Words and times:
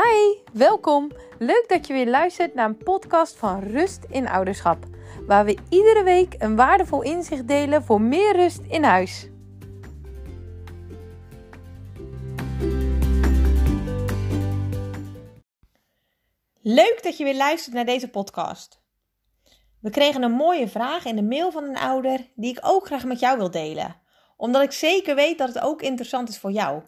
Hi, 0.00 0.36
welkom. 0.52 1.10
Leuk 1.38 1.64
dat 1.68 1.86
je 1.86 1.92
weer 1.92 2.08
luistert 2.08 2.54
naar 2.54 2.68
een 2.68 2.76
podcast 2.76 3.36
van 3.36 3.60
Rust 3.60 4.04
in 4.08 4.28
Ouderschap, 4.28 4.84
waar 5.26 5.44
we 5.44 5.58
iedere 5.68 6.02
week 6.02 6.34
een 6.38 6.56
waardevol 6.56 7.02
inzicht 7.02 7.48
delen 7.48 7.82
voor 7.82 8.00
meer 8.00 8.36
rust 8.36 8.60
in 8.68 8.82
huis. 8.82 9.28
Leuk 16.60 17.00
dat 17.02 17.16
je 17.16 17.24
weer 17.24 17.36
luistert 17.36 17.74
naar 17.74 17.86
deze 17.86 18.08
podcast. 18.08 18.80
We 19.80 19.90
kregen 19.90 20.22
een 20.22 20.32
mooie 20.32 20.68
vraag 20.68 21.04
in 21.04 21.16
de 21.16 21.22
mail 21.22 21.50
van 21.50 21.64
een 21.64 21.78
ouder 21.78 22.30
die 22.34 22.50
ik 22.50 22.58
ook 22.60 22.86
graag 22.86 23.04
met 23.04 23.20
jou 23.20 23.38
wil 23.38 23.50
delen, 23.50 23.96
omdat 24.36 24.62
ik 24.62 24.72
zeker 24.72 25.14
weet 25.14 25.38
dat 25.38 25.48
het 25.48 25.62
ook 25.62 25.82
interessant 25.82 26.28
is 26.28 26.38
voor 26.38 26.52
jou. 26.52 26.82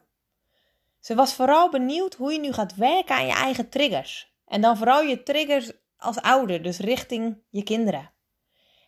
Ze 1.02 1.14
was 1.14 1.34
vooral 1.34 1.70
benieuwd 1.70 2.14
hoe 2.14 2.32
je 2.32 2.40
nu 2.40 2.52
gaat 2.52 2.74
werken 2.74 3.14
aan 3.14 3.26
je 3.26 3.32
eigen 3.32 3.68
triggers. 3.68 4.34
En 4.46 4.60
dan 4.60 4.76
vooral 4.76 5.02
je 5.02 5.22
triggers 5.22 5.72
als 5.96 6.20
ouder, 6.20 6.62
dus 6.62 6.78
richting 6.78 7.42
je 7.48 7.62
kinderen. 7.62 8.10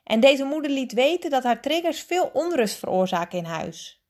En 0.05 0.21
deze 0.21 0.45
moeder 0.45 0.71
liet 0.71 0.93
weten 0.93 1.31
dat 1.31 1.43
haar 1.43 1.61
triggers 1.61 2.01
veel 2.01 2.31
onrust 2.33 2.77
veroorzaken 2.77 3.39
in 3.39 3.45
huis. 3.45 4.03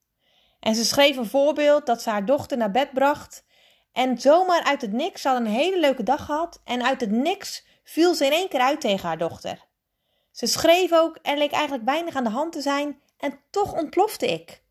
En 0.60 0.74
ze 0.74 0.84
schreef 0.84 1.16
een 1.16 1.26
voorbeeld 1.26 1.86
dat 1.86 2.02
ze 2.02 2.10
haar 2.10 2.26
dochter 2.26 2.56
naar 2.56 2.70
bed 2.70 2.92
bracht. 2.92 3.44
En 3.92 4.20
zomaar 4.20 4.62
uit 4.64 4.80
het 4.80 4.92
niks, 4.92 5.24
had 5.24 5.36
een 5.36 5.46
hele 5.46 5.80
leuke 5.80 6.02
dag 6.02 6.24
gehad. 6.24 6.60
En 6.64 6.84
uit 6.84 7.00
het 7.00 7.10
niks 7.10 7.66
viel 7.84 8.14
ze 8.14 8.24
in 8.24 8.32
één 8.32 8.48
keer 8.48 8.60
uit 8.60 8.80
tegen 8.80 9.08
haar 9.08 9.18
dochter. 9.18 9.64
Ze 10.30 10.46
schreef 10.46 10.92
ook, 10.92 11.18
er 11.22 11.36
leek 11.36 11.52
eigenlijk 11.52 11.84
weinig 11.84 12.14
aan 12.14 12.24
de 12.24 12.30
hand 12.30 12.52
te 12.52 12.60
zijn. 12.60 13.00
En 13.18 13.40
toch 13.50 13.72
ontplofte 13.72 14.26
ik. 14.26 14.63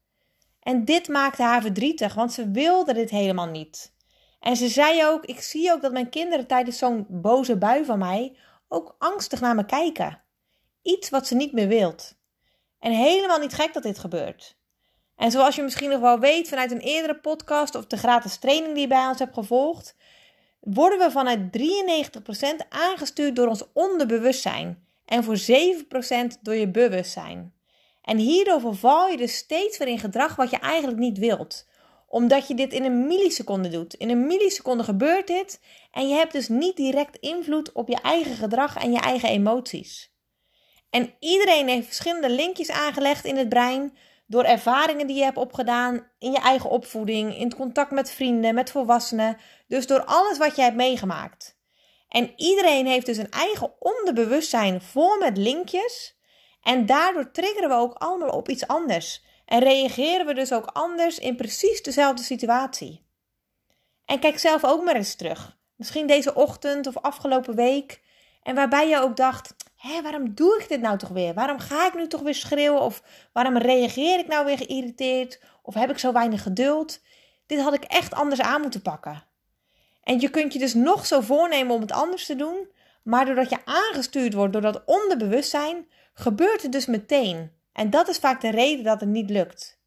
En 0.63 0.85
dit 0.85 1.08
maakte 1.08 1.41
haar 1.41 1.62
verdrietig, 1.62 2.13
want 2.13 2.34
ze 2.34 2.52
wilde 2.52 2.94
dit 2.94 3.09
helemaal 3.09 3.47
niet. 3.47 3.94
En 4.39 4.56
ze 4.56 4.67
zei 4.67 5.06
ook: 5.06 5.25
Ik 5.25 5.42
zie 5.42 5.72
ook 5.72 5.81
dat 5.81 5.92
mijn 5.92 6.09
kinderen 6.09 6.47
tijdens 6.47 6.78
zo'n 6.78 7.06
boze 7.09 7.58
bui 7.58 7.86
van 7.86 8.00
mij 8.00 8.38
ook 8.67 8.95
angstig 9.00 9.41
naar 9.41 9.56
me 9.56 9.66
kijken. 9.66 10.22
Iets 10.81 11.09
wat 11.09 11.28
ze 11.28 11.36
niet 11.36 11.53
meer 11.53 11.67
wilt. 11.67 12.16
En 12.80 12.91
helemaal 12.91 13.39
niet 13.39 13.53
gek 13.53 13.73
dat 13.73 13.84
dit 13.84 14.00
gebeurt. 14.00 14.58
En 15.16 15.31
zoals 15.31 15.56
je 15.56 15.61
misschien 15.61 15.89
nog 15.89 16.00
wel 16.00 16.19
weet 16.19 16.50
vanuit 16.50 16.72
een 16.72 16.80
eerdere 16.80 17.19
podcast 17.19 17.75
of 17.75 17.86
de 17.86 17.97
gratis 17.97 18.38
training 18.38 18.73
die 18.73 18.81
je 18.81 18.88
bij 18.88 19.08
ons 19.08 19.19
hebt 19.19 19.34
gevolgd, 19.34 19.95
worden 20.59 21.00
we 21.00 21.11
vanuit 21.11 21.39
93% 22.64 22.67
aangestuurd 22.69 23.36
door 23.36 23.47
ons 23.47 23.64
onderbewustzijn 23.73 24.88
en 25.06 25.23
voor 25.23 25.38
7% 25.38 26.41
door 26.41 26.56
je 26.56 26.67
bewustzijn. 26.67 27.53
En 28.04 28.18
hierdoor 28.18 28.59
verval 28.59 29.08
je 29.08 29.18
dus 29.18 29.36
steeds 29.36 29.78
weer 29.78 29.88
in 29.88 30.00
gedrag 30.00 30.36
wat 30.36 30.50
je 30.50 30.58
eigenlijk 30.58 31.00
niet 31.00 31.18
wilt. 31.18 31.68
Omdat 32.08 32.48
je 32.48 32.56
dit 32.56 32.73
in 32.73 32.84
een 32.84 33.08
milliseconde 33.08 33.70
doet. 33.70 33.94
In 33.94 34.09
een 34.09 34.28
milliseconde 34.28 34.84
gebeurt 34.84 35.28
dit 35.28 35.59
en 35.92 36.08
je 36.08 36.16
hebt 36.16 36.31
dus 36.31 36.48
niet 36.48 36.76
direct 36.76 37.18
invloed 37.18 37.72
op 37.72 37.88
je 37.88 38.02
eigen 38.02 38.36
gedrag 38.36 38.78
en 38.78 38.92
je 38.92 39.00
eigen 39.00 39.30
emoties. 39.30 40.12
En 40.90 41.14
iedereen 41.20 41.68
heeft 41.68 41.86
verschillende 41.86 42.30
linkjes 42.30 42.72
aangelegd 42.72 43.26
in 43.26 43.38
het 43.38 43.50
brein 43.50 43.98
door 44.28 44.44
ervaringen 44.44 45.08
die 45.08 45.16
je 45.16 45.24
hebt 45.24 45.38
opgedaan 45.38 46.12
in 46.20 46.31
je 46.31 46.40
eigen 46.40 46.70
opvoeding, 46.70 47.38
in 47.38 47.44
het 47.44 47.56
contact 47.56 47.92
met 47.92 48.12
vrienden, 48.12 48.56
met 48.56 48.72
volwassenen, 48.72 49.38
dus 49.68 49.88
door 49.88 50.04
alles 50.06 50.38
wat 50.38 50.56
je 50.56 50.62
hebt 50.62 50.76
meegemaakt. 50.76 51.58
En 52.08 52.34
iedereen 52.36 52.86
heeft 52.86 53.06
dus 53.06 53.18
een 53.18 53.31
eigen 53.31 53.74
onderbewustzijn 53.80 54.81
vol 54.81 55.18
met 55.18 55.38
linkjes 55.38 56.18
en 56.64 56.86
daardoor 56.86 57.31
triggeren 57.31 57.69
we 57.69 57.75
ook 57.75 57.94
allemaal 57.94 58.30
op 58.30 58.50
iets 58.50 58.67
anders. 58.67 59.23
En 59.45 59.59
reageren 59.59 60.25
we 60.25 60.33
dus 60.33 60.53
ook 60.53 60.66
anders 60.66 61.19
in 61.19 61.36
precies 61.36 61.81
dezelfde 61.81 62.23
situatie. 62.23 63.06
En 64.06 64.19
kijk 64.19 64.39
zelf 64.39 64.64
ook 64.64 64.84
maar 64.84 64.95
eens 64.95 65.16
terug. 65.16 65.58
Misschien 65.75 66.08
deze 66.08 66.36
ochtend 66.36 66.88
of 66.88 66.97
afgelopen 66.97 67.56
week. 67.56 68.01
En 68.44 68.56
waarbij 68.56 68.90
je 68.90 69.00
ook 69.00 69.16
dacht: 69.16 69.56
hé, 69.75 70.01
waarom 70.01 70.34
doe 70.34 70.59
ik 70.62 70.69
dit 70.69 70.81
nou 70.81 70.97
toch 70.97 71.09
weer? 71.09 71.34
Waarom 71.34 71.59
ga 71.59 71.88
ik 71.88 71.94
nu 71.94 72.07
toch 72.07 72.22
weer 72.22 72.35
schreeuwen? 72.35 72.81
Of 72.81 73.03
waarom 73.34 73.57
reageer 73.57 74.19
ik 74.19 74.28
nou 74.28 74.45
weer 74.45 74.57
geïrriteerd? 74.57 75.40
Of 75.62 75.74
heb 75.74 75.90
ik 75.90 75.97
zo 75.97 76.12
weinig 76.12 76.44
geduld? 76.44 77.00
Dit 77.45 77.59
had 77.59 77.74
ik 77.74 77.84
echt 77.84 78.13
anders 78.13 78.41
aan 78.41 78.62
moeten 78.62 78.81
pakken. 78.81 79.24
En 80.03 80.19
je 80.19 80.30
kunt 80.30 80.53
je 80.53 80.59
dus 80.59 80.74
nog 80.74 81.06
zo 81.06 81.22
voornemen 81.22 81.75
om 81.75 81.81
het 81.81 81.91
anders 81.91 82.25
te 82.25 82.35
doen, 82.35 82.68
maar 83.03 83.25
doordat 83.25 83.50
je 83.50 83.66
aangestuurd 83.66 84.34
wordt 84.34 84.53
door 84.53 84.62
dat 84.62 84.81
onderbewustzijn, 84.85 85.88
gebeurt 86.13 86.62
het 86.62 86.72
dus 86.72 86.85
meteen. 86.85 87.51
En 87.74 87.90
dat 87.90 88.07
is 88.07 88.18
vaak 88.18 88.41
de 88.41 88.50
reden 88.50 88.84
dat 88.84 89.00
het 89.00 89.09
niet 89.09 89.29
lukt. 89.29 89.81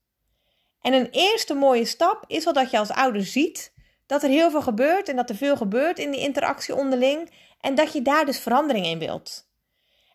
En 0.81 0.92
een 0.92 1.09
eerste 1.10 1.54
mooie 1.54 1.84
stap 1.84 2.25
is 2.26 2.44
wel 2.44 2.53
dat 2.53 2.70
je 2.70 2.78
als 2.78 2.91
ouder 2.91 3.25
ziet 3.25 3.75
dat 4.06 4.22
er 4.22 4.28
heel 4.28 4.50
veel 4.50 4.62
gebeurt 4.62 5.09
en 5.09 5.16
dat 5.16 5.31
er 5.31 5.37
veel 5.37 5.56
gebeurt 5.56 5.98
in 5.98 6.10
die 6.10 6.20
interactie 6.20 6.75
onderling 6.75 7.31
en 7.60 7.75
dat 7.75 7.92
je 7.92 8.03
daar 8.03 8.25
dus 8.25 8.38
verandering 8.38 8.87
in 8.87 8.98
wilt. 8.98 9.48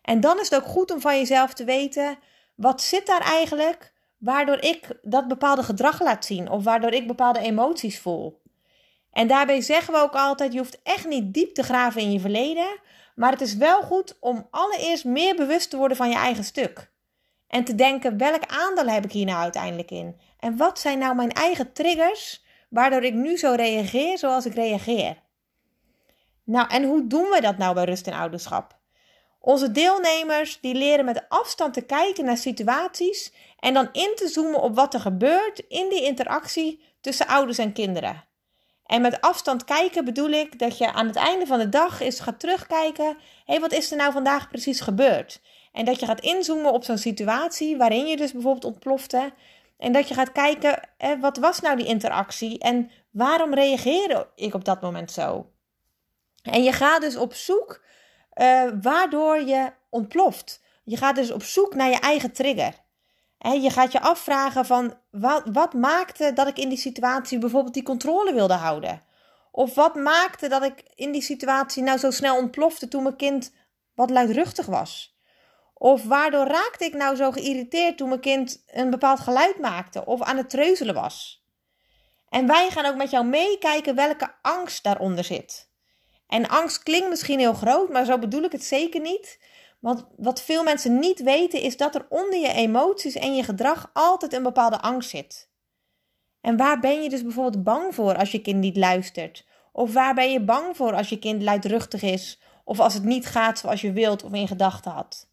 En 0.02 0.20
dan 0.20 0.40
is 0.40 0.50
het 0.50 0.62
ook 0.62 0.68
goed 0.68 0.90
om 0.90 1.00
van 1.00 1.18
jezelf 1.18 1.54
te 1.54 1.64
weten 1.64 2.18
wat 2.54 2.82
zit 2.82 3.06
daar 3.06 3.20
eigenlijk 3.20 3.92
waardoor 4.18 4.60
ik 4.60 4.98
dat 5.02 5.28
bepaalde 5.28 5.62
gedrag 5.62 6.00
laat 6.00 6.24
zien 6.24 6.50
of 6.50 6.64
waardoor 6.64 6.92
ik 6.92 7.06
bepaalde 7.06 7.38
emoties 7.38 8.00
voel. 8.00 8.41
En 9.12 9.26
daarbij 9.26 9.60
zeggen 9.60 9.94
we 9.94 10.00
ook 10.00 10.14
altijd: 10.14 10.52
je 10.52 10.58
hoeft 10.58 10.82
echt 10.82 11.06
niet 11.06 11.34
diep 11.34 11.54
te 11.54 11.62
graven 11.62 12.00
in 12.00 12.12
je 12.12 12.20
verleden, 12.20 12.80
maar 13.14 13.30
het 13.30 13.40
is 13.40 13.56
wel 13.56 13.82
goed 13.82 14.16
om 14.20 14.46
allereerst 14.50 15.04
meer 15.04 15.36
bewust 15.36 15.70
te 15.70 15.76
worden 15.76 15.96
van 15.96 16.08
je 16.08 16.16
eigen 16.16 16.44
stuk. 16.44 16.90
En 17.48 17.64
te 17.64 17.74
denken: 17.74 18.18
welk 18.18 18.46
aandeel 18.46 18.86
heb 18.86 19.04
ik 19.04 19.12
hier 19.12 19.26
nou 19.26 19.38
uiteindelijk 19.38 19.90
in? 19.90 20.20
En 20.38 20.56
wat 20.56 20.78
zijn 20.78 20.98
nou 20.98 21.14
mijn 21.14 21.32
eigen 21.32 21.72
triggers 21.72 22.44
waardoor 22.68 23.02
ik 23.02 23.14
nu 23.14 23.36
zo 23.36 23.52
reageer 23.56 24.18
zoals 24.18 24.46
ik 24.46 24.54
reageer? 24.54 25.20
Nou, 26.44 26.68
en 26.68 26.84
hoe 26.84 27.06
doen 27.06 27.28
we 27.30 27.40
dat 27.40 27.58
nou 27.58 27.74
bij 27.74 27.84
rust 27.84 28.06
en 28.06 28.12
ouderschap? 28.12 28.80
Onze 29.40 29.70
deelnemers 29.70 30.60
die 30.60 30.74
leren 30.74 31.04
met 31.04 31.24
afstand 31.28 31.74
te 31.74 31.80
kijken 31.80 32.24
naar 32.24 32.36
situaties 32.36 33.32
en 33.58 33.74
dan 33.74 33.88
in 33.92 34.12
te 34.14 34.28
zoomen 34.28 34.60
op 34.60 34.74
wat 34.74 34.94
er 34.94 35.00
gebeurt 35.00 35.58
in 35.58 35.88
die 35.88 36.02
interactie 36.02 36.82
tussen 37.00 37.26
ouders 37.26 37.58
en 37.58 37.72
kinderen. 37.72 38.24
En 38.92 39.02
met 39.02 39.20
afstand 39.20 39.64
kijken 39.64 40.04
bedoel 40.04 40.30
ik 40.30 40.58
dat 40.58 40.78
je 40.78 40.92
aan 40.92 41.06
het 41.06 41.16
einde 41.16 41.46
van 41.46 41.58
de 41.58 41.68
dag 41.68 42.00
eens 42.00 42.20
gaat 42.20 42.40
terugkijken. 42.40 43.06
Hé, 43.06 43.14
hey, 43.44 43.60
wat 43.60 43.72
is 43.72 43.90
er 43.90 43.96
nou 43.96 44.12
vandaag 44.12 44.48
precies 44.48 44.80
gebeurd? 44.80 45.40
En 45.72 45.84
dat 45.84 46.00
je 46.00 46.06
gaat 46.06 46.20
inzoomen 46.20 46.72
op 46.72 46.84
zo'n 46.84 46.98
situatie 46.98 47.76
waarin 47.76 48.06
je 48.06 48.16
dus 48.16 48.32
bijvoorbeeld 48.32 48.64
ontplofte. 48.64 49.32
En 49.78 49.92
dat 49.92 50.08
je 50.08 50.14
gaat 50.14 50.32
kijken, 50.32 50.88
wat 51.20 51.36
was 51.36 51.60
nou 51.60 51.76
die 51.76 51.86
interactie 51.86 52.58
en 52.58 52.90
waarom 53.10 53.54
reageerde 53.54 54.28
ik 54.34 54.54
op 54.54 54.64
dat 54.64 54.80
moment 54.80 55.10
zo? 55.10 55.50
En 56.42 56.62
je 56.62 56.72
gaat 56.72 57.00
dus 57.00 57.16
op 57.16 57.34
zoek 57.34 57.84
uh, 58.34 58.62
waardoor 58.82 59.40
je 59.40 59.72
ontploft. 59.90 60.62
Je 60.84 60.96
gaat 60.96 61.16
dus 61.16 61.30
op 61.30 61.42
zoek 61.42 61.74
naar 61.74 61.90
je 61.90 61.98
eigen 61.98 62.32
trigger 62.32 62.74
je 63.50 63.70
gaat 63.70 63.92
je 63.92 64.00
afvragen 64.00 64.66
van 64.66 64.94
wat, 65.10 65.42
wat 65.52 65.72
maakte 65.72 66.32
dat 66.32 66.46
ik 66.46 66.58
in 66.58 66.68
die 66.68 66.78
situatie 66.78 67.38
bijvoorbeeld 67.38 67.74
die 67.74 67.82
controle 67.82 68.34
wilde 68.34 68.54
houden? 68.54 69.02
Of 69.50 69.74
wat 69.74 69.94
maakte 69.94 70.48
dat 70.48 70.62
ik 70.62 70.82
in 70.94 71.12
die 71.12 71.22
situatie 71.22 71.82
nou 71.82 71.98
zo 71.98 72.10
snel 72.10 72.36
ontplofte 72.36 72.88
toen 72.88 73.02
mijn 73.02 73.16
kind 73.16 73.54
wat 73.94 74.10
luidruchtig 74.10 74.66
was? 74.66 75.16
Of 75.74 76.04
waardoor 76.04 76.46
raakte 76.46 76.84
ik 76.84 76.94
nou 76.94 77.16
zo 77.16 77.30
geïrriteerd 77.30 77.96
toen 77.96 78.08
mijn 78.08 78.20
kind 78.20 78.62
een 78.66 78.90
bepaald 78.90 79.20
geluid 79.20 79.58
maakte 79.58 80.04
of 80.04 80.22
aan 80.22 80.36
het 80.36 80.50
treuzelen 80.50 80.94
was? 80.94 81.44
En 82.28 82.46
wij 82.46 82.70
gaan 82.70 82.84
ook 82.84 82.96
met 82.96 83.10
jou 83.10 83.24
meekijken 83.24 83.94
welke 83.94 84.34
angst 84.42 84.82
daaronder 84.82 85.24
zit. 85.24 85.70
En 86.26 86.48
angst 86.48 86.82
klinkt 86.82 87.08
misschien 87.08 87.38
heel 87.38 87.54
groot, 87.54 87.88
maar 87.88 88.04
zo 88.04 88.18
bedoel 88.18 88.42
ik 88.42 88.52
het 88.52 88.64
zeker 88.64 89.00
niet. 89.00 89.38
Want 89.82 90.04
wat 90.16 90.42
veel 90.42 90.62
mensen 90.62 90.98
niet 90.98 91.22
weten 91.22 91.60
is 91.60 91.76
dat 91.76 91.94
er 91.94 92.06
onder 92.08 92.38
je 92.38 92.52
emoties 92.52 93.14
en 93.14 93.34
je 93.34 93.42
gedrag 93.42 93.90
altijd 93.92 94.32
een 94.32 94.42
bepaalde 94.42 94.80
angst 94.80 95.10
zit. 95.10 95.48
En 96.40 96.56
waar 96.56 96.80
ben 96.80 97.02
je 97.02 97.08
dus 97.08 97.22
bijvoorbeeld 97.22 97.64
bang 97.64 97.94
voor 97.94 98.16
als 98.16 98.32
je 98.32 98.42
kind 98.42 98.58
niet 98.58 98.76
luistert? 98.76 99.46
Of 99.72 99.92
waar 99.92 100.14
ben 100.14 100.32
je 100.32 100.40
bang 100.40 100.76
voor 100.76 100.94
als 100.94 101.08
je 101.08 101.18
kind 101.18 101.42
luidruchtig 101.42 102.02
is? 102.02 102.40
Of 102.64 102.80
als 102.80 102.94
het 102.94 103.04
niet 103.04 103.26
gaat 103.26 103.58
zoals 103.58 103.80
je 103.80 103.92
wilt 103.92 104.22
of 104.24 104.32
in 104.32 104.48
gedachten 104.48 104.92
had? 104.92 105.28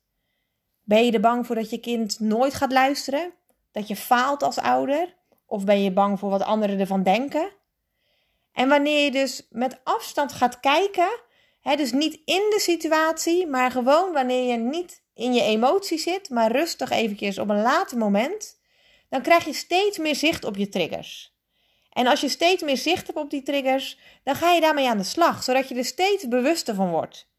Ben 0.83 1.05
je 1.05 1.11
er 1.11 1.19
bang 1.19 1.45
voor 1.45 1.55
dat 1.55 1.69
je 1.69 1.79
kind 1.79 2.19
nooit 2.19 2.53
gaat 2.53 2.71
luisteren? 2.71 3.33
Dat 3.71 3.87
je 3.87 3.95
faalt 3.95 4.43
als 4.43 4.57
ouder? 4.57 5.15
Of 5.45 5.65
ben 5.65 5.83
je 5.83 5.91
bang 5.91 6.19
voor 6.19 6.29
wat 6.29 6.43
anderen 6.43 6.79
ervan 6.79 7.03
denken? 7.03 7.51
En 8.53 8.69
wanneer 8.69 9.03
je 9.03 9.11
dus 9.11 9.47
met 9.49 9.79
afstand 9.83 10.31
gaat 10.31 10.59
kijken 10.59 11.09
dus 11.61 11.91
niet 11.91 12.13
in 12.13 12.47
de 12.49 12.59
situatie, 12.59 13.47
maar 13.47 13.71
gewoon 13.71 14.13
wanneer 14.13 14.51
je 14.51 14.57
niet 14.57 15.03
in 15.13 15.33
je 15.33 15.41
emotie 15.41 15.97
zit, 15.97 16.29
maar 16.29 16.51
rustig 16.51 16.89
eventjes 16.89 17.39
op 17.39 17.49
een 17.49 17.61
later 17.61 17.97
moment, 17.97 18.59
dan 19.09 19.21
krijg 19.21 19.45
je 19.45 19.53
steeds 19.53 19.97
meer 19.97 20.15
zicht 20.15 20.43
op 20.43 20.55
je 20.55 20.69
triggers. 20.69 21.37
En 21.89 22.07
als 22.07 22.21
je 22.21 22.29
steeds 22.29 22.63
meer 22.63 22.77
zicht 22.77 23.07
hebt 23.07 23.19
op 23.19 23.29
die 23.29 23.43
triggers, 23.43 23.99
dan 24.23 24.35
ga 24.35 24.51
je 24.51 24.61
daarmee 24.61 24.87
aan 24.87 24.97
de 24.97 25.03
slag, 25.03 25.43
zodat 25.43 25.69
je 25.69 25.75
er 25.75 25.85
steeds 25.85 26.27
bewuster 26.27 26.75
van 26.75 26.89
wordt. 26.89 27.29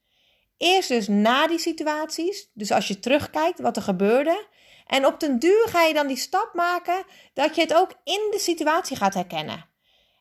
Eerst 0.56 0.88
dus 0.88 1.08
na 1.08 1.46
die 1.46 1.58
situaties, 1.58 2.50
dus 2.54 2.70
als 2.70 2.88
je 2.88 2.98
terugkijkt 2.98 3.60
wat 3.60 3.76
er 3.76 3.82
gebeurde. 3.82 4.46
En 4.86 5.06
op 5.06 5.20
den 5.20 5.38
duur 5.38 5.68
ga 5.68 5.82
je 5.82 5.94
dan 5.94 6.06
die 6.06 6.16
stap 6.16 6.50
maken 6.54 7.04
dat 7.34 7.54
je 7.54 7.60
het 7.60 7.74
ook 7.74 7.90
in 8.04 8.28
de 8.30 8.38
situatie 8.38 8.96
gaat 8.96 9.14
herkennen. 9.14 9.68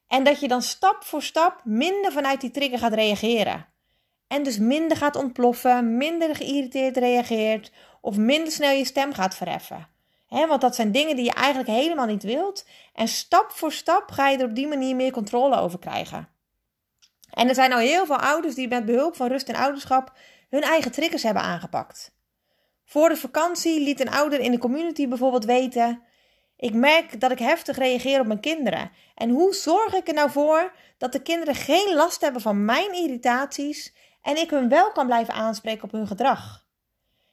En 0.07 0.24
dat 0.24 0.40
je 0.40 0.48
dan 0.48 0.62
stap 0.62 1.04
voor 1.04 1.24
stap 1.24 1.62
minder 1.63 2.12
vanuit 2.12 2.42
die 2.42 2.52
trigger 2.52 2.80
gaat 2.80 2.94
reageren. 2.94 3.68
En 4.30 4.44
dus 4.44 4.58
minder 4.58 4.98
gaat 4.98 5.16
ontploffen, 5.16 5.98
minder 5.98 6.36
geïrriteerd 6.36 6.98
reageert 6.98 7.72
of 8.02 8.18
minder 8.18 8.52
snel 8.52 8.72
je 8.72 8.86
stem 8.86 9.14
gaat 9.14 9.36
verheffen. 9.36 9.88
want 10.28 10.62
dat 10.62 10.76
zijn 10.76 10.92
dingen 10.92 11.16
die 11.16 11.26
je 11.26 11.34
eigenlijk 11.34 11.70
helemaal 11.70 12.06
niet 12.06 12.24
wilt. 12.24 12.66
En 12.94 13.08
stap 13.08 13.52
voor 13.52 13.72
stap 13.72 14.12
ga 14.12 14.30
je 14.30 14.38
er 14.38 14.46
op 14.46 14.56
die 14.56 14.68
manier 14.68 14.96
meer 14.96 15.12
controle 15.12 15.58
over 15.58 15.80
krijgen. 15.80 16.30
En 17.30 17.48
er 17.48 17.56
zijn 17.56 17.74
al 17.74 17.80
heel 17.80 18.06
veel 18.06 18.20
ouders 18.20 18.56
die 18.56 18.68
met 18.68 18.86
behulp 18.86 19.16
van 19.16 19.28
rust 19.28 19.50
en 19.50 19.56
ouderschap 19.56 20.14
hun 20.50 20.62
eigen 20.62 20.92
triggers 20.92 21.24
hebben 21.24 21.44
aangepakt. 21.44 22.12
Voor 22.86 23.10
de 23.10 23.18
vakantie 23.18 23.81
liet 23.81 24.00
een 24.00 24.12
ouder 24.12 24.40
in 24.40 24.52
de 24.52 24.58
community 24.58 25.08
bijvoorbeeld 25.08 25.46
weten: 25.46 26.02
Ik 26.58 26.74
merk 26.74 27.20
dat 27.20 27.31
ik 27.31 27.40
heftig 27.40 27.78
reageer 27.78 28.20
op 28.20 28.28
mijn 28.28 28.40
kinderen. 28.40 28.92
En 29.16 29.30
hoe 29.30 29.54
zorg 29.54 29.94
ik 29.94 30.08
er 30.08 30.14
nou 30.14 30.31
voor 30.31 30.74
dat 30.98 31.12
de 31.12 31.22
kinderen 31.22 31.56
geen 31.56 31.94
last 31.96 32.22
hebben 32.22 32.42
van 32.42 32.66
mijn 32.66 32.94
irritaties 32.94 33.94
en 34.21 34.38
ik 34.38 34.50
hun 34.50 34.69
wel 34.69 34.92
kan 34.92 35.06
blijven 35.06 35.33
aanspreken 35.33 35.83
op 35.83 35.92
hun 35.92 36.07
gedrag? 36.07 36.68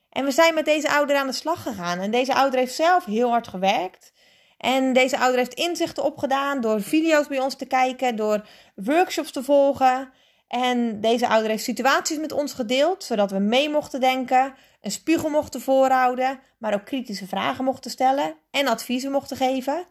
En 0.09 0.25
we 0.25 0.31
zijn 0.31 0.53
met 0.53 0.65
deze 0.65 0.89
ouder 0.89 1.15
aan 1.15 1.27
de 1.27 1.33
slag 1.33 1.61
gegaan. 1.61 1.99
En 1.99 2.11
deze 2.11 2.33
ouder 2.33 2.59
heeft 2.59 2.75
zelf 2.75 3.05
heel 3.05 3.29
hard 3.29 3.47
gewerkt. 3.47 4.13
En 4.57 4.93
deze 4.93 5.17
ouder 5.17 5.37
heeft 5.37 5.53
inzichten 5.53 6.03
opgedaan 6.03 6.61
door 6.61 6.81
video's 6.81 7.27
bij 7.27 7.39
ons 7.39 7.55
te 7.55 7.65
kijken, 7.65 8.15
door 8.15 8.47
workshops 8.75 9.31
te 9.31 9.43
volgen. 9.43 10.11
En 10.47 11.01
deze 11.01 11.27
ouder 11.27 11.49
heeft 11.49 11.63
situaties 11.63 12.17
met 12.17 12.31
ons 12.31 12.53
gedeeld, 12.53 13.03
zodat 13.03 13.31
we 13.31 13.39
mee 13.39 13.69
mochten 13.69 13.99
denken, 13.99 14.55
een 14.81 14.91
spiegel 14.91 15.29
mochten 15.29 15.61
voorhouden, 15.61 16.39
maar 16.57 16.73
ook 16.73 16.85
kritische 16.85 17.27
vragen 17.27 17.63
mochten 17.63 17.91
stellen 17.91 18.35
en 18.51 18.67
adviezen 18.67 19.11
mochten 19.11 19.37
geven. 19.37 19.85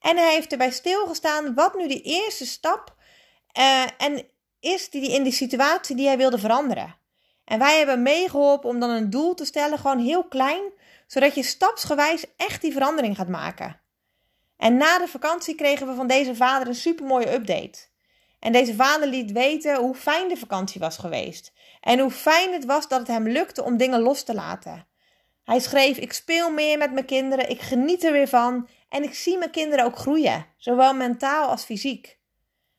En 0.00 0.16
hij 0.16 0.34
heeft 0.34 0.52
erbij 0.52 0.70
stilgestaan 0.70 1.54
wat 1.54 1.74
nu 1.74 1.88
de 1.88 2.00
eerste 2.00 2.46
stap 2.46 2.94
uh, 3.58 3.82
en 3.98 4.26
is 4.62 4.90
die 4.90 5.10
in 5.10 5.22
die 5.22 5.32
situatie 5.32 5.96
die 5.96 6.06
hij 6.06 6.16
wilde 6.16 6.38
veranderen. 6.38 6.94
En 7.44 7.58
wij 7.58 7.78
hebben 7.78 8.02
meegeholpen 8.02 8.68
om 8.68 8.80
dan 8.80 8.90
een 8.90 9.10
doel 9.10 9.34
te 9.34 9.44
stellen, 9.44 9.78
gewoon 9.78 9.98
heel 9.98 10.24
klein, 10.24 10.62
zodat 11.06 11.34
je 11.34 11.42
stapsgewijs 11.42 12.24
echt 12.36 12.60
die 12.60 12.72
verandering 12.72 13.16
gaat 13.16 13.28
maken. 13.28 13.80
En 14.56 14.76
na 14.76 14.98
de 14.98 15.08
vakantie 15.08 15.54
kregen 15.54 15.86
we 15.86 15.94
van 15.94 16.06
deze 16.06 16.34
vader 16.34 16.68
een 16.68 16.74
supermooie 16.74 17.32
update. 17.32 17.78
En 18.38 18.52
deze 18.52 18.74
vader 18.74 19.08
liet 19.08 19.32
weten 19.32 19.76
hoe 19.76 19.94
fijn 19.94 20.28
de 20.28 20.36
vakantie 20.36 20.80
was 20.80 20.96
geweest. 20.96 21.52
En 21.80 21.98
hoe 21.98 22.10
fijn 22.10 22.52
het 22.52 22.64
was 22.64 22.88
dat 22.88 22.98
het 22.98 23.08
hem 23.08 23.28
lukte 23.28 23.62
om 23.62 23.76
dingen 23.76 24.00
los 24.00 24.22
te 24.22 24.34
laten. 24.34 24.86
Hij 25.44 25.60
schreef: 25.60 25.96
Ik 25.96 26.12
speel 26.12 26.50
meer 26.50 26.78
met 26.78 26.92
mijn 26.92 27.04
kinderen, 27.04 27.50
ik 27.50 27.60
geniet 27.60 28.04
er 28.04 28.12
weer 28.12 28.28
van 28.28 28.68
en 28.88 29.02
ik 29.02 29.14
zie 29.14 29.38
mijn 29.38 29.50
kinderen 29.50 29.84
ook 29.84 29.96
groeien, 29.96 30.46
zowel 30.56 30.94
mentaal 30.94 31.48
als 31.48 31.64
fysiek. 31.64 32.20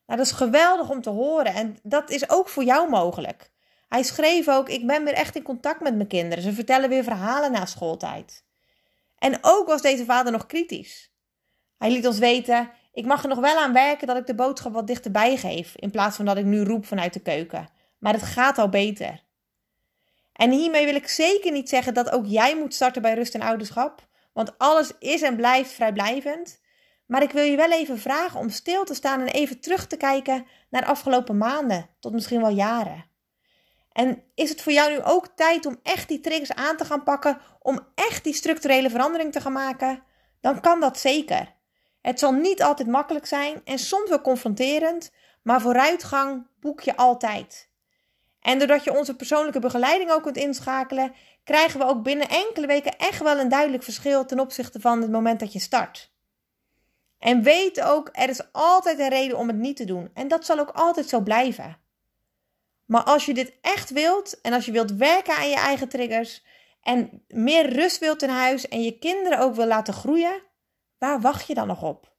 Nou, 0.06 0.18
dat 0.18 0.26
is 0.26 0.32
geweldig 0.32 0.90
om 0.90 1.02
te 1.02 1.10
horen 1.10 1.54
en 1.54 1.76
dat 1.82 2.10
is 2.10 2.30
ook 2.30 2.48
voor 2.48 2.64
jou 2.64 2.90
mogelijk. 2.90 3.50
Hij 3.88 4.02
schreef 4.02 4.48
ook: 4.48 4.68
Ik 4.68 4.86
ben 4.86 5.04
weer 5.04 5.14
echt 5.14 5.36
in 5.36 5.42
contact 5.42 5.80
met 5.80 5.94
mijn 5.94 6.08
kinderen. 6.08 6.44
Ze 6.44 6.52
vertellen 6.52 6.88
weer 6.88 7.04
verhalen 7.04 7.52
na 7.52 7.66
schooltijd. 7.66 8.44
En 9.18 9.38
ook 9.40 9.66
was 9.66 9.82
deze 9.82 10.04
vader 10.04 10.32
nog 10.32 10.46
kritisch. 10.46 11.12
Hij 11.78 11.90
liet 11.90 12.06
ons 12.06 12.18
weten: 12.18 12.70
ik 12.92 13.04
mag 13.04 13.22
er 13.22 13.28
nog 13.28 13.38
wel 13.38 13.56
aan 13.56 13.72
werken 13.72 14.06
dat 14.06 14.16
ik 14.16 14.26
de 14.26 14.34
boodschap 14.34 14.72
wat 14.72 14.86
dichterbij 14.86 15.36
geef, 15.36 15.72
in 15.76 15.90
plaats 15.90 16.16
van 16.16 16.24
dat 16.24 16.36
ik 16.36 16.44
nu 16.44 16.62
roep 16.62 16.86
vanuit 16.86 17.12
de 17.12 17.20
keuken. 17.20 17.68
Maar 17.98 18.12
het 18.12 18.22
gaat 18.22 18.58
al 18.58 18.68
beter. 18.68 19.22
En 20.32 20.50
hiermee 20.50 20.84
wil 20.84 20.94
ik 20.94 21.08
zeker 21.08 21.52
niet 21.52 21.68
zeggen 21.68 21.94
dat 21.94 22.10
ook 22.10 22.26
jij 22.26 22.56
moet 22.56 22.74
starten 22.74 23.02
bij 23.02 23.14
rust 23.14 23.34
en 23.34 23.42
ouderschap, 23.42 24.08
want 24.32 24.58
alles 24.58 24.92
is 24.98 25.22
en 25.22 25.36
blijft 25.36 25.72
vrijblijvend. 25.72 26.60
Maar 27.06 27.22
ik 27.22 27.30
wil 27.30 27.44
je 27.44 27.56
wel 27.56 27.70
even 27.70 27.98
vragen 27.98 28.40
om 28.40 28.48
stil 28.48 28.84
te 28.84 28.94
staan 28.94 29.20
en 29.20 29.26
even 29.26 29.60
terug 29.60 29.86
te 29.86 29.96
kijken 29.96 30.46
naar 30.70 30.80
de 30.80 30.88
afgelopen 30.88 31.38
maanden, 31.38 31.88
tot 32.00 32.12
misschien 32.12 32.40
wel 32.40 32.50
jaren. 32.50 33.12
En 33.92 34.22
is 34.34 34.48
het 34.48 34.62
voor 34.62 34.72
jou 34.72 34.90
nu 34.90 35.02
ook 35.02 35.26
tijd 35.26 35.66
om 35.66 35.78
echt 35.82 36.08
die 36.08 36.20
triggers 36.20 36.52
aan 36.52 36.76
te 36.76 36.84
gaan 36.84 37.02
pakken, 37.02 37.38
om 37.58 37.80
echt 37.94 38.24
die 38.24 38.34
structurele 38.34 38.90
verandering 38.90 39.32
te 39.32 39.40
gaan 39.40 39.52
maken? 39.52 40.02
Dan 40.40 40.60
kan 40.60 40.80
dat 40.80 40.98
zeker. 40.98 41.54
Het 42.00 42.18
zal 42.18 42.32
niet 42.32 42.62
altijd 42.62 42.88
makkelijk 42.88 43.26
zijn 43.26 43.60
en 43.64 43.78
soms 43.78 44.08
wel 44.08 44.20
confronterend, 44.20 45.12
maar 45.42 45.60
vooruitgang 45.60 46.46
boek 46.60 46.80
je 46.80 46.96
altijd. 46.96 47.68
En 48.40 48.58
doordat 48.58 48.84
je 48.84 48.98
onze 48.98 49.16
persoonlijke 49.16 49.60
begeleiding 49.60 50.10
ook 50.10 50.22
kunt 50.22 50.36
inschakelen, 50.36 51.14
krijgen 51.44 51.80
we 51.80 51.86
ook 51.86 52.02
binnen 52.02 52.28
enkele 52.28 52.66
weken 52.66 52.98
echt 52.98 53.22
wel 53.22 53.38
een 53.38 53.48
duidelijk 53.48 53.82
verschil 53.82 54.24
ten 54.24 54.40
opzichte 54.40 54.80
van 54.80 55.00
het 55.00 55.10
moment 55.10 55.40
dat 55.40 55.52
je 55.52 55.58
start. 55.58 56.13
En 57.24 57.42
weet 57.42 57.80
ook, 57.80 58.08
er 58.12 58.28
is 58.28 58.52
altijd 58.52 58.98
een 58.98 59.08
reden 59.08 59.38
om 59.38 59.48
het 59.48 59.56
niet 59.56 59.76
te 59.76 59.84
doen. 59.84 60.10
En 60.14 60.28
dat 60.28 60.44
zal 60.44 60.58
ook 60.58 60.70
altijd 60.70 61.08
zo 61.08 61.20
blijven. 61.20 61.78
Maar 62.84 63.02
als 63.02 63.26
je 63.26 63.34
dit 63.34 63.58
echt 63.60 63.90
wilt 63.90 64.40
en 64.40 64.52
als 64.52 64.64
je 64.64 64.72
wilt 64.72 64.92
werken 64.92 65.36
aan 65.36 65.48
je 65.48 65.56
eigen 65.56 65.88
triggers 65.88 66.44
en 66.82 67.24
meer 67.28 67.72
rust 67.72 67.98
wilt 67.98 68.22
in 68.22 68.28
huis 68.28 68.68
en 68.68 68.82
je 68.82 68.98
kinderen 68.98 69.38
ook 69.38 69.54
wil 69.54 69.66
laten 69.66 69.94
groeien, 69.94 70.42
Waar 71.04 71.20
wacht 71.20 71.46
je 71.46 71.54
dan 71.54 71.66
nog 71.66 71.82
op? 71.82 72.12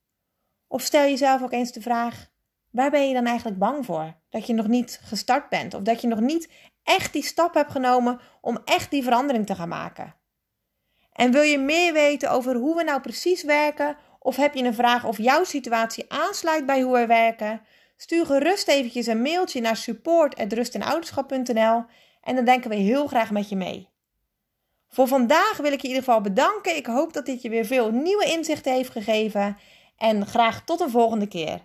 Of 0.68 0.82
stel 0.82 1.04
jezelf 1.04 1.42
ook 1.42 1.52
eens 1.52 1.72
de 1.72 1.82
vraag: 1.82 2.32
waar 2.72 2.92
ben 2.92 3.08
je 3.08 3.14
dan 3.14 3.26
eigenlijk 3.26 3.60
bang 3.60 3.86
voor? 3.86 4.14
Dat 4.30 4.48
je 4.48 4.54
nog 4.54 4.68
niet 4.68 5.00
gestart 5.04 5.50
bent 5.50 5.74
of 5.74 5.82
dat 5.82 6.02
je 6.02 6.08
nog 6.08 6.20
niet 6.20 6.50
echt 6.84 7.14
die 7.14 7.24
stap 7.24 7.54
hebt 7.54 7.72
genomen 7.72 8.20
om 8.42 8.60
echt 8.66 8.92
die 8.92 9.04
verandering 9.04 9.46
te 9.46 9.56
gaan 9.56 9.70
maken. 9.70 10.16
En 11.12 11.32
wil 11.32 11.42
je 11.42 11.58
meer 11.58 11.94
weten 11.94 12.32
over 12.32 12.56
hoe 12.56 12.76
we 12.76 12.84
nou 12.84 13.02
precies 13.02 13.44
werken 13.44 13.98
of 14.26 14.36
heb 14.36 14.54
je 14.54 14.64
een 14.64 14.74
vraag 14.74 15.06
of 15.06 15.18
jouw 15.18 15.44
situatie 15.44 16.06
aansluit 16.08 16.66
bij 16.66 16.82
hoe 16.82 16.98
we 16.98 17.06
werken? 17.06 17.62
Stuur 17.98 18.26
gerust 18.26 18.68
eventjes 18.68 19.08
een 19.08 19.22
mailtje 19.22 19.62
naar 19.62 19.76
support@rustenouderschap.nl 19.76 21.84
en 22.22 22.36
dan 22.36 22.46
denken 22.46 22.70
we 22.70 22.76
heel 22.76 23.08
graag 23.08 23.32
met 23.32 23.50
je 23.50 23.56
mee. 23.56 23.90
Voor 24.88 25.08
vandaag 25.08 25.58
wil 25.58 25.72
ik 25.72 25.82
je 25.82 25.88
in 25.88 25.94
ieder 25.94 26.04
geval 26.04 26.22
bedanken. 26.22 26.76
Ik 26.76 26.86
hoop 26.86 27.14
dat 27.14 27.26
dit 27.26 27.42
je 27.42 27.50
weer 27.50 27.66
veel 27.66 27.92
nieuwe 27.92 28.26
inzichten 28.26 28.74
heeft 28.74 28.90
gegeven. 28.90 29.58
En 29.98 30.26
graag 30.26 30.64
tot 30.64 30.80
een 30.80 30.90
volgende 30.90 31.28
keer. 31.28 31.60